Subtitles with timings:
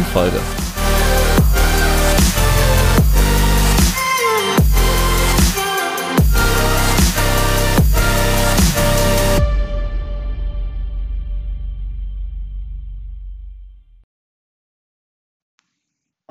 [0.00, 0.40] neuen Folge.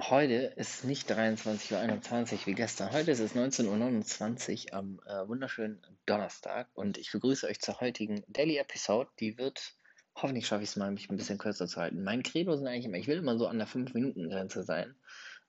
[0.09, 2.92] Heute ist nicht 23.21 Uhr wie gestern.
[2.92, 8.23] Heute ist es 19.29 Uhr am äh, wunderschönen Donnerstag und ich begrüße euch zur heutigen
[8.28, 9.09] Daily Episode.
[9.20, 9.76] Die wird
[10.22, 12.04] Hoffentlich schaffe ich es mal, mich ein bisschen kürzer zu halten.
[12.04, 14.94] Mein Credo sind eigentlich immer, ich will immer so an der 5-Minuten-Grenze sein,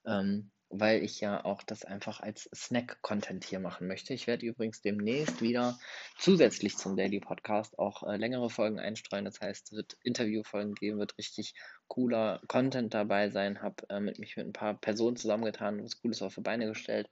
[0.06, 4.14] ähm, weil ich ja auch das einfach als Snack-Content hier machen möchte.
[4.14, 5.76] Ich werde übrigens demnächst wieder
[6.16, 9.24] zusätzlich zum Daily Podcast auch äh, längere Folgen einstreuen.
[9.24, 11.54] Das heißt, es wird Interviewfolgen geben, wird richtig
[11.88, 13.62] cooler Content dabei sein.
[13.62, 17.10] Habe äh, mit mich mit ein paar Personen zusammengetan, was Cooles auf die Beine gestellt.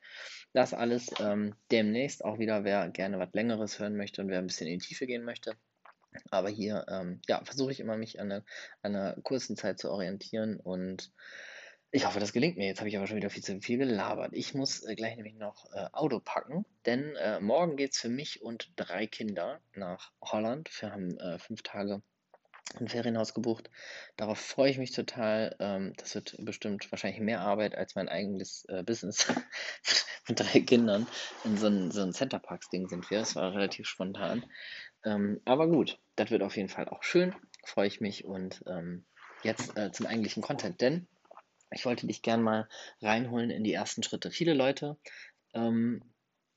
[0.53, 4.47] Das alles ähm, demnächst auch wieder, wer gerne was Längeres hören möchte und wer ein
[4.47, 5.57] bisschen in die Tiefe gehen möchte.
[6.31, 8.45] Aber hier, ähm, ja, versuche ich immer, mich an, eine,
[8.83, 11.13] einer kurzen Zeit zu orientieren und
[11.91, 12.67] ich hoffe, das gelingt mir.
[12.67, 14.33] Jetzt habe ich aber schon wieder viel zu viel gelabert.
[14.35, 18.11] Ich muss äh, gleich nämlich noch äh, Auto packen, denn äh, morgen geht es für
[18.11, 20.69] mich und drei Kinder nach Holland.
[20.81, 22.03] Wir haben äh, fünf Tage
[22.79, 23.71] ein Ferienhaus gebucht.
[24.17, 25.57] Darauf freue ich mich total.
[25.59, 29.27] Ähm, das wird bestimmt wahrscheinlich mehr Arbeit als mein eigenes äh, Business
[30.29, 31.07] mit drei Kindern.
[31.45, 33.21] In so ein, so ein Centerparks-Ding sind wir.
[33.21, 34.45] Das war relativ spontan.
[35.05, 37.35] Ähm, aber gut, das wird auf jeden Fall auch schön.
[37.65, 38.25] Freue ich mich.
[38.25, 39.05] Und ähm,
[39.43, 41.07] jetzt äh, zum eigentlichen Content, denn
[41.71, 42.69] ich wollte dich gern mal
[43.01, 44.31] reinholen in die ersten Schritte.
[44.31, 44.97] Viele Leute,
[45.55, 46.03] ähm,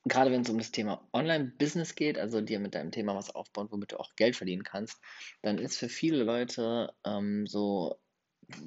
[0.04, 3.68] gerade wenn es um das Thema Online-Business geht, also dir mit deinem Thema was aufbauen,
[3.70, 5.00] womit du auch Geld verdienen kannst,
[5.42, 8.00] dann ist für viele Leute ähm, so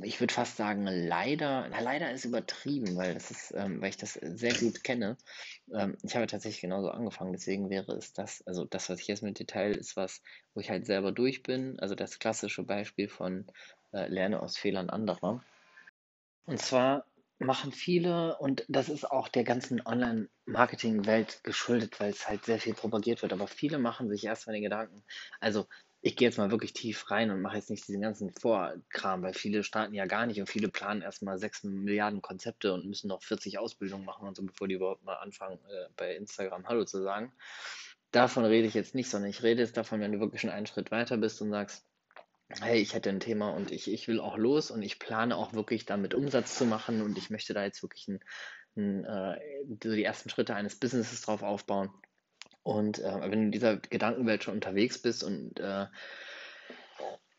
[0.02, 3.98] ich würde fast sagen, leider, na, leider ist übertrieben, weil das ist, ähm, weil ich
[3.98, 5.18] das sehr gut kenne.
[5.74, 9.24] Ähm, ich habe tatsächlich genauso angefangen, deswegen wäre es das, also das, was ich jetzt
[9.24, 10.22] mit Detail, ist was,
[10.54, 11.80] wo ich halt selber durch bin.
[11.80, 13.46] Also das klassische Beispiel von
[13.94, 15.44] äh, Lerne aus Fehlern anderer.
[16.46, 17.06] Und zwar
[17.40, 22.74] machen viele, und das ist auch der ganzen Online-Marketing-Welt geschuldet, weil es halt sehr viel
[22.74, 25.04] propagiert wird, aber viele machen sich erstmal den Gedanken,
[25.40, 25.68] also
[26.06, 29.34] ich gehe jetzt mal wirklich tief rein und mache jetzt nicht diesen ganzen Vorkram, weil
[29.34, 33.24] viele starten ja gar nicht und viele planen erstmal 6 Milliarden Konzepte und müssen noch
[33.24, 37.02] 40 Ausbildungen machen und so, bevor die überhaupt mal anfangen, äh, bei Instagram Hallo zu
[37.02, 37.34] sagen.
[38.12, 40.68] Davon rede ich jetzt nicht, sondern ich rede jetzt davon, wenn du wirklich schon einen
[40.68, 41.84] Schritt weiter bist und sagst,
[42.62, 45.54] hey, ich hätte ein Thema und ich, ich will auch los und ich plane auch
[45.54, 48.20] wirklich damit Umsatz zu machen und ich möchte da jetzt wirklich ein,
[48.78, 51.90] ein, äh, die ersten Schritte eines Businesses drauf aufbauen
[52.66, 55.86] und äh, wenn du in dieser Gedankenwelt schon unterwegs bist und äh,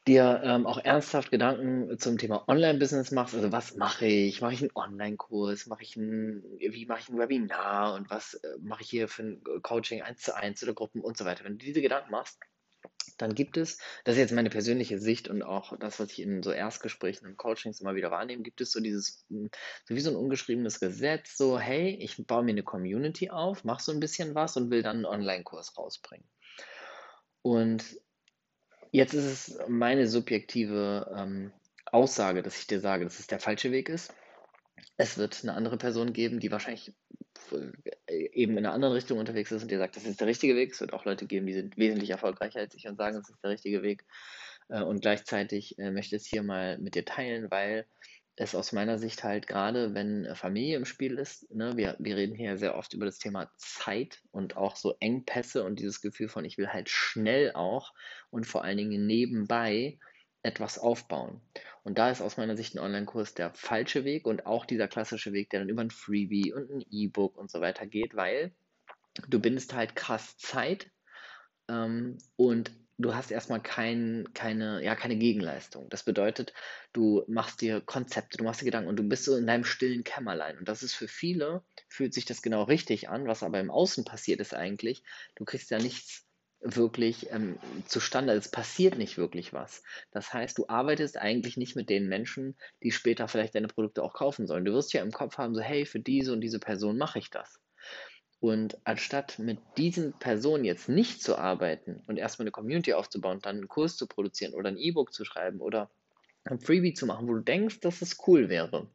[0.06, 4.40] dir ähm, auch ernsthaft Gedanken zum Thema Online-Business machst, also was mache ich?
[4.40, 5.66] Mache ich einen Online-Kurs?
[5.66, 7.94] Mache ich ein, wie mache ich ein Webinar?
[7.94, 11.16] Und was äh, mache ich hier für ein Coaching eins zu eins oder Gruppen und
[11.16, 11.42] so weiter?
[11.42, 12.38] Wenn du diese Gedanken machst,
[13.18, 16.42] dann gibt es, das ist jetzt meine persönliche Sicht und auch das, was ich in
[16.42, 19.50] so Erstgesprächen und Coachings immer wieder wahrnehme, gibt es so dieses, hm,
[19.84, 23.82] so wie so ein ungeschriebenes Gesetz, so, hey, ich baue mir eine Community auf, mache
[23.82, 26.26] so ein bisschen was und will dann einen Online-Kurs rausbringen.
[27.42, 27.84] Und
[28.90, 31.52] jetzt ist es meine subjektive ähm,
[31.86, 34.12] Aussage, dass ich dir sage, dass es der falsche Weg ist.
[34.96, 36.94] Es wird eine andere Person geben, die wahrscheinlich
[37.52, 40.56] äh, eben in einer anderen Richtung unterwegs ist und dir sagt, das ist der richtige
[40.56, 40.72] Weg.
[40.72, 43.42] Es wird auch Leute geben, die sind wesentlich erfolgreicher als ich und sagen, das ist
[43.42, 44.04] der richtige Weg.
[44.68, 47.86] Äh, und gleichzeitig äh, möchte ich es hier mal mit dir teilen, weil
[48.36, 52.34] es aus meiner Sicht halt gerade, wenn Familie im Spiel ist, ne, wir, wir reden
[52.34, 56.44] hier sehr oft über das Thema Zeit und auch so Engpässe und dieses Gefühl von,
[56.44, 57.94] ich will halt schnell auch
[58.28, 59.98] und vor allen Dingen nebenbei
[60.46, 61.40] etwas aufbauen.
[61.82, 65.32] Und da ist aus meiner Sicht ein Online-Kurs der falsche Weg und auch dieser klassische
[65.32, 68.52] Weg, der dann über ein Freebie und ein E-Book und so weiter geht, weil
[69.28, 70.90] du bindest halt krass Zeit
[71.68, 75.88] ähm, und du hast erstmal kein, keine, ja, keine Gegenleistung.
[75.90, 76.54] Das bedeutet,
[76.92, 80.04] du machst dir Konzepte, du machst dir Gedanken und du bist so in deinem stillen
[80.04, 80.58] Kämmerlein.
[80.58, 84.04] Und das ist für viele, fühlt sich das genau richtig an, was aber im Außen
[84.04, 85.02] passiert ist eigentlich.
[85.34, 86.25] Du kriegst ja nichts
[86.60, 88.32] wirklich ähm, zustande.
[88.32, 89.82] Es passiert nicht wirklich was.
[90.10, 94.14] Das heißt, du arbeitest eigentlich nicht mit den Menschen, die später vielleicht deine Produkte auch
[94.14, 94.64] kaufen sollen.
[94.64, 97.30] Du wirst ja im Kopf haben, so, hey, für diese und diese Person mache ich
[97.30, 97.60] das.
[98.38, 103.56] Und anstatt mit diesen Personen jetzt nicht zu arbeiten und erstmal eine Community aufzubauen, dann
[103.56, 105.90] einen Kurs zu produzieren oder ein E-Book zu schreiben oder
[106.44, 108.90] ein Freebie zu machen, wo du denkst, dass es cool wäre.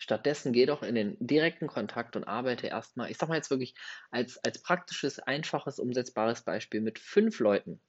[0.00, 3.74] Stattdessen geh doch in den direkten Kontakt und arbeite erstmal, ich sag mal jetzt wirklich
[4.10, 7.82] als, als praktisches, einfaches, umsetzbares Beispiel mit fünf Leuten,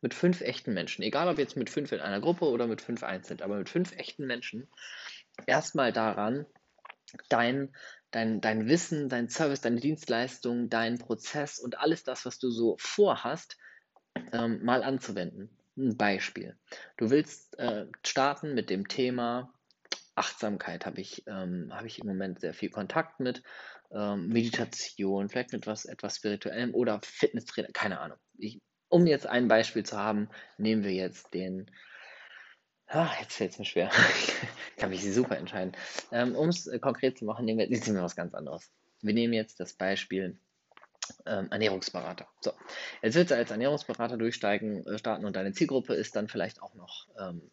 [0.00, 3.02] mit fünf echten Menschen, egal ob jetzt mit fünf in einer Gruppe oder mit fünf
[3.02, 4.68] einzeln, aber mit fünf echten Menschen,
[5.46, 6.46] erstmal daran,
[7.28, 7.74] dein,
[8.12, 12.76] dein, dein Wissen, dein Service, deine Dienstleistung, dein Prozess und alles das, was du so
[12.78, 13.58] vorhast,
[14.32, 15.50] ähm, mal anzuwenden.
[15.76, 16.56] Ein Beispiel.
[16.96, 19.52] Du willst äh, starten mit dem Thema
[20.16, 23.42] Achtsamkeit, habe ich, ähm, hab ich im Moment sehr viel Kontakt mit.
[23.92, 28.18] Ähm, Meditation, vielleicht mit was etwas Spirituellem oder Fitnesstrainer, keine Ahnung.
[28.38, 30.28] Ich, um jetzt ein Beispiel zu haben,
[30.58, 31.70] nehmen wir jetzt den.
[32.88, 33.90] Ah, jetzt fällt es mir schwer.
[34.70, 35.72] ich kann mich super entscheiden.
[36.12, 38.70] Ähm, um es äh, konkret zu machen, nehmen wir, nehmen wir was ganz anderes.
[39.02, 40.38] Wir nehmen jetzt das Beispiel
[41.26, 42.26] ähm, Ernährungsberater.
[42.40, 42.52] So,
[43.02, 46.74] jetzt willst du als Ernährungsberater durchsteigen, äh, starten und deine Zielgruppe ist dann vielleicht auch
[46.74, 47.50] noch ähm,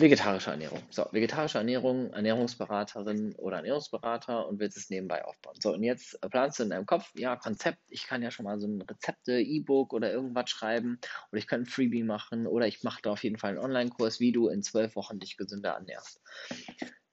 [0.00, 0.82] vegetarische Ernährung.
[0.90, 5.56] So, vegetarische Ernährung, Ernährungsberaterin oder Ernährungsberater und willst es nebenbei aufbauen.
[5.60, 8.58] So, und jetzt planst du in deinem Kopf, ja, Konzept, ich kann ja schon mal
[8.58, 10.98] so ein Rezepte, E-Book oder irgendwas schreiben
[11.30, 14.20] oder ich kann ein Freebie machen oder ich mache da auf jeden Fall einen Online-Kurs,
[14.20, 16.20] wie du in zwölf Wochen dich gesünder ernährst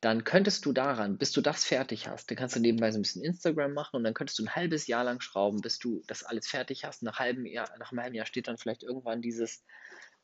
[0.01, 3.03] dann könntest du daran, bis du das fertig hast, dann kannst du nebenbei so ein
[3.03, 6.23] bisschen Instagram machen und dann könntest du ein halbes Jahr lang schrauben, bis du das
[6.23, 7.03] alles fertig hast.
[7.03, 9.63] Nach, halbem Jahr, nach einem halben Jahr steht dann vielleicht irgendwann dieses,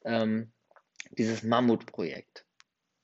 [0.04, 0.52] ähm,
[1.12, 2.47] dieses Mammutprojekt.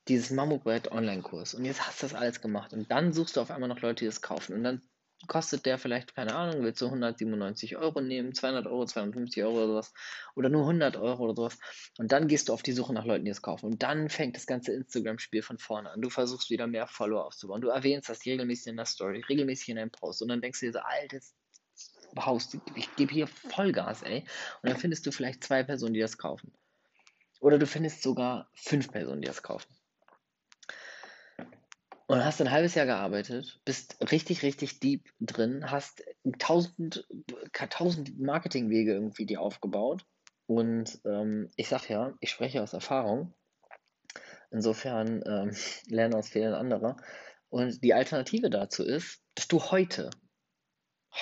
[0.08, 1.54] Dieses Mammutprojekt Online-Kurs.
[1.54, 2.72] Und jetzt hast du das alles gemacht.
[2.72, 4.54] Und dann suchst du auf einmal noch Leute, die das kaufen.
[4.54, 4.82] Und dann
[5.26, 9.66] kostet der vielleicht, keine Ahnung, willst du 197 Euro nehmen, 200 Euro, 250 Euro oder
[9.68, 9.94] sowas,
[10.34, 11.58] oder nur 100 Euro oder sowas.
[11.98, 13.66] Und dann gehst du auf die Suche nach Leuten, die es kaufen.
[13.66, 16.00] Und dann fängt das ganze Instagram-Spiel von vorne an.
[16.00, 17.60] Du versuchst wieder mehr Follower aufzubauen.
[17.60, 20.22] Du erwähnst das regelmäßig in der Story, regelmäßig in deinem Post.
[20.22, 21.34] Und dann denkst du dir so, altes
[22.16, 24.24] Haus, ich gebe hier Vollgas, ey.
[24.62, 26.52] Und dann findest du vielleicht zwei Personen, die das kaufen.
[27.40, 29.68] Oder du findest sogar fünf Personen, die das kaufen.
[32.06, 36.04] Und hast ein halbes Jahr gearbeitet, bist richtig, richtig deep drin, hast
[36.38, 37.06] tausend,
[37.70, 40.04] tausend Marketingwege irgendwie dir aufgebaut.
[40.46, 43.34] Und ähm, ich sag ja, ich spreche aus Erfahrung.
[44.50, 45.56] Insofern ähm,
[45.86, 46.96] lerne aus Fehlern anderer.
[47.48, 50.10] Und die Alternative dazu ist, dass du heute,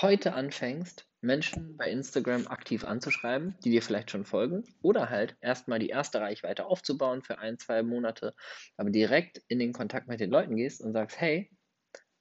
[0.01, 5.79] heute anfängst, Menschen bei Instagram aktiv anzuschreiben, die dir vielleicht schon folgen, oder halt erstmal
[5.79, 8.35] die erste Reichweite aufzubauen für ein, zwei Monate,
[8.77, 11.51] aber direkt in den Kontakt mit den Leuten gehst und sagst, hey,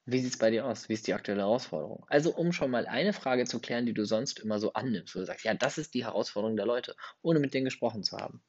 [0.05, 0.89] wie sieht es bei dir aus?
[0.89, 2.05] Wie ist die aktuelle Herausforderung?
[2.07, 5.19] Also, um schon mal eine Frage zu klären, die du sonst immer so annimmst, wo
[5.19, 8.43] du sagst, ja, das ist die Herausforderung der Leute, ohne mit denen gesprochen zu haben.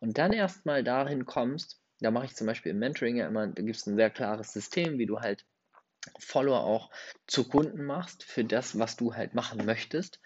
[0.00, 3.62] Und dann erstmal dahin kommst, da mache ich zum Beispiel im Mentoring ja immer, da
[3.62, 5.46] gibt es ein sehr klares System, wie du halt
[6.18, 6.90] Follower auch
[7.26, 10.20] zu Kunden machst für das, was du halt machen möchtest.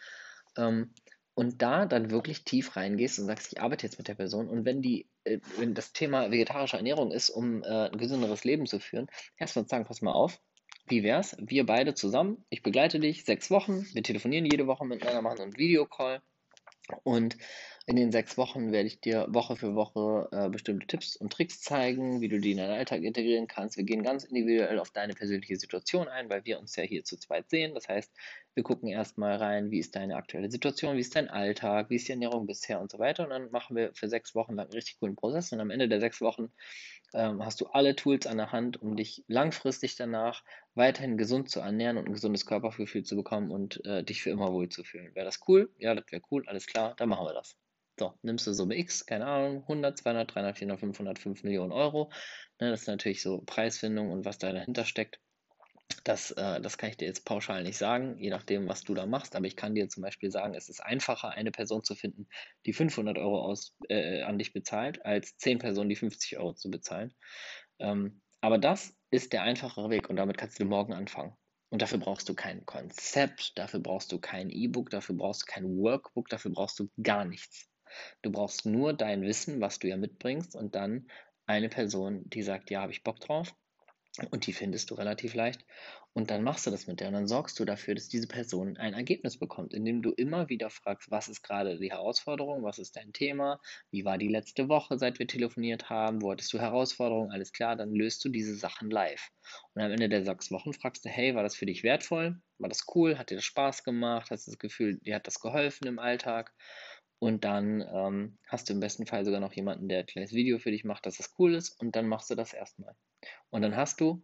[0.57, 0.93] Ähm,
[1.35, 4.49] und da dann wirklich tief reingehst und sagst, ich arbeite jetzt mit der Person.
[4.49, 8.67] Und wenn die, äh, wenn das Thema vegetarische Ernährung ist, um äh, ein gesünderes Leben
[8.67, 10.41] zu führen, erstmal sagen, pass mal auf,
[10.87, 11.37] wie wär's?
[11.41, 15.57] Wir beide zusammen, ich begleite dich sechs Wochen, wir telefonieren jede Woche miteinander, machen einen
[15.57, 16.23] Videocall
[17.03, 17.37] und
[17.87, 21.61] in den sechs Wochen werde ich dir Woche für Woche äh, bestimmte Tipps und Tricks
[21.61, 23.77] zeigen, wie du die in deinen Alltag integrieren kannst.
[23.77, 27.19] Wir gehen ganz individuell auf deine persönliche Situation ein, weil wir uns ja hier zu
[27.19, 27.75] zweit sehen.
[27.75, 28.11] Das heißt,
[28.55, 32.09] wir gucken erstmal rein, wie ist deine aktuelle Situation, wie ist dein Alltag, wie ist
[32.09, 33.25] die Ernährung bisher und so weiter.
[33.25, 35.53] Und dann machen wir für sechs Wochen lang einen richtig coolen Prozess.
[35.53, 36.53] Und am Ende der sechs Wochen
[37.15, 41.61] ähm, hast du alle Tools an der Hand, um dich langfristig danach weiterhin gesund zu
[41.61, 45.15] ernähren und ein gesundes Körpergefühl zu bekommen und äh, dich für immer wohlzufühlen.
[45.15, 45.71] Wäre das cool?
[45.79, 47.57] Ja, das wäre cool, alles klar, dann machen wir das.
[47.99, 52.11] So, nimmst du Summe X, keine Ahnung, 100, 200, 300, 400, 500, 5 Millionen Euro.
[52.61, 55.21] Ne, das ist natürlich so Preisfindung und was da dahinter steckt.
[56.05, 59.07] Das, äh, das kann ich dir jetzt pauschal nicht sagen, je nachdem, was du da
[59.07, 59.37] machst.
[59.37, 62.29] Aber ich kann dir zum Beispiel sagen, es ist einfacher, eine Person zu finden,
[62.67, 66.71] die 500 Euro aus, äh, an dich bezahlt, als 10 Personen, die 50 Euro zu
[66.71, 67.15] bezahlen.
[67.79, 71.35] Ähm, aber das ist der einfachere Weg und damit kannst du morgen anfangen.
[71.71, 75.65] Und dafür brauchst du kein Konzept, dafür brauchst du kein E-Book, dafür brauchst du kein
[75.77, 77.69] Workbook, dafür brauchst du gar nichts.
[78.23, 81.09] Du brauchst nur dein Wissen, was du ja mitbringst, und dann
[81.47, 83.55] eine Person, die sagt, ja, habe ich Bock drauf.
[84.31, 85.65] Und die findest du relativ leicht.
[86.13, 88.77] Und dann machst du das mit der und dann sorgst du dafür, dass diese Person
[88.77, 92.95] ein Ergebnis bekommt, indem du immer wieder fragst, was ist gerade die Herausforderung, was ist
[92.95, 97.33] dein Thema, wie war die letzte Woche, seit wir telefoniert haben, wo hattest du Herausforderungen,
[97.33, 99.31] alles klar, dann löst du diese Sachen live.
[99.75, 102.41] Und am Ende der sechs Wochen fragst du, hey, war das für dich wertvoll?
[102.59, 103.19] War das cool?
[103.19, 104.31] Hat dir das Spaß gemacht?
[104.31, 106.55] Hast du das Gefühl, dir hat das geholfen im Alltag?
[107.19, 110.59] Und dann ähm, hast du im besten Fall sogar noch jemanden, der ein kleines Video
[110.59, 111.71] für dich macht, dass das cool ist.
[111.81, 112.95] Und dann machst du das erstmal.
[113.51, 114.23] Und dann hast du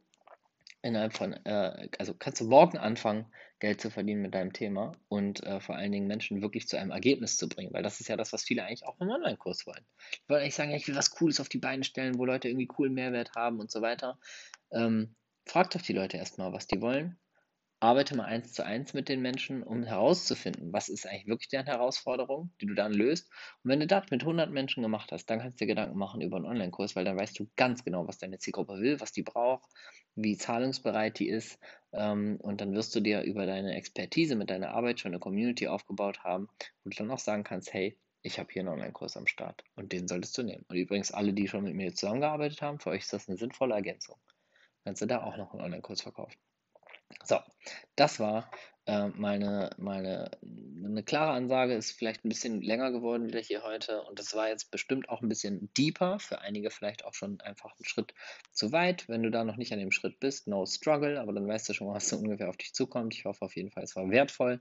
[0.82, 3.26] innerhalb von, äh, also kannst du morgen anfangen,
[3.58, 6.90] Geld zu verdienen mit deinem Thema und äh, vor allen Dingen Menschen wirklich zu einem
[6.90, 9.84] Ergebnis zu bringen, weil das ist ja das, was viele eigentlich auch im Online-Kurs wollen.
[10.12, 12.48] Ich wollte eigentlich sagen, ja, ich will was Cooles auf die Beine stellen, wo Leute
[12.48, 14.18] irgendwie coolen Mehrwert haben und so weiter.
[14.72, 15.14] Ähm,
[15.44, 17.19] frag doch die Leute erstmal, was die wollen
[17.80, 21.66] arbeite mal eins zu eins mit den Menschen, um herauszufinden, was ist eigentlich wirklich deren
[21.66, 23.30] Herausforderung, die du dann löst.
[23.64, 26.20] Und wenn du das mit 100 Menschen gemacht hast, dann kannst du dir Gedanken machen
[26.20, 29.22] über einen Online-Kurs, weil dann weißt du ganz genau, was deine Zielgruppe will, was die
[29.22, 29.64] braucht,
[30.14, 31.58] wie zahlungsbereit die ist.
[31.92, 35.66] Ähm, und dann wirst du dir über deine Expertise mit deiner Arbeit schon eine Community
[35.66, 36.48] aufgebaut haben,
[36.84, 39.92] wo du dann auch sagen kannst, hey, ich habe hier einen Online-Kurs am Start und
[39.92, 40.66] den solltest du nehmen.
[40.68, 43.74] Und übrigens, alle, die schon mit mir zusammengearbeitet haben, für euch ist das eine sinnvolle
[43.74, 44.18] Ergänzung.
[44.84, 46.36] Kannst du da auch noch einen Online-Kurs verkaufen.
[47.24, 47.38] So,
[47.96, 48.50] das war
[48.86, 54.02] äh, meine, meine eine klare Ansage, ist vielleicht ein bisschen länger geworden wieder hier heute
[54.02, 57.72] und das war jetzt bestimmt auch ein bisschen deeper, für einige vielleicht auch schon einfach
[57.76, 58.14] einen Schritt
[58.52, 59.08] zu weit.
[59.08, 61.74] Wenn du da noch nicht an dem Schritt bist, no struggle, aber dann weißt du
[61.74, 63.14] schon, was so ungefähr auf dich zukommt.
[63.14, 64.60] Ich hoffe auf jeden Fall, es war wertvoll.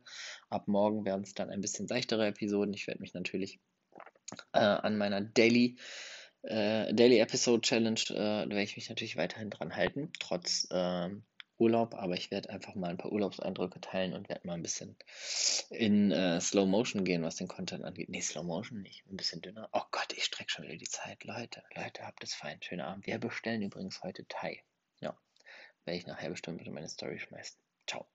[0.49, 2.73] Ab morgen werden es dann ein bisschen seichtere Episoden.
[2.73, 3.59] Ich werde mich natürlich
[4.53, 5.77] äh, an meiner Daily
[6.43, 11.23] äh, Daily Episode Challenge äh, werde ich mich natürlich weiterhin dran halten, trotz ähm,
[11.59, 14.95] Urlaub, aber ich werde einfach mal ein paar Urlaubseindrücke teilen und werde mal ein bisschen
[15.69, 18.09] in äh, Slow Motion gehen, was den Content angeht.
[18.09, 19.69] Nee, Slow Motion nicht, ein bisschen dünner.
[19.73, 21.23] Oh Gott, ich strecke schon wieder die Zeit.
[21.23, 22.61] Leute, Leute, habt es fein.
[22.61, 23.05] Schönen Abend.
[23.05, 24.63] Wir bestellen übrigens heute Thai.
[25.01, 25.17] Ja,
[25.85, 27.59] werde ich nachher bestimmt in meine Story schmeißen.
[27.87, 28.07] Ciao.